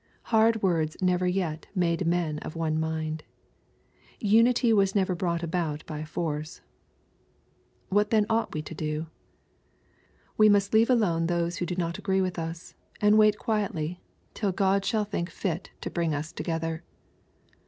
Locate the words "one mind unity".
2.55-4.73